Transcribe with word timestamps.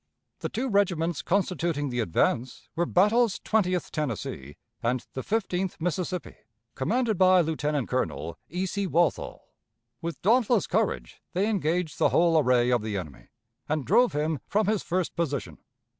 The 0.39 0.49
two 0.49 0.67
regiments 0.67 1.21
constituting 1.21 1.89
the 1.91 1.99
advance 1.99 2.69
were 2.75 2.87
Battle's 2.87 3.37
Twentieth 3.37 3.91
Tennessee 3.91 4.55
and 4.81 5.05
the 5.13 5.21
Fifteenth 5.21 5.79
Mississippi, 5.79 6.37
commanded 6.73 7.19
by 7.19 7.41
Lieutenant 7.41 7.87
Colonel 7.87 8.39
E. 8.49 8.65
C. 8.65 8.87
Walthall. 8.87 9.53
With 10.01 10.19
dauntless 10.23 10.65
courage 10.65 11.21
they 11.33 11.47
engaged 11.47 11.99
the 11.99 12.09
whole 12.09 12.39
array 12.39 12.71
of 12.71 12.81
the 12.81 12.97
enemy, 12.97 13.27
and 13.69 13.85
drove 13.85 14.13
him 14.13 14.39
from 14.47 14.65
his 14.65 14.81
first 14.81 15.15
position. 15.15 15.59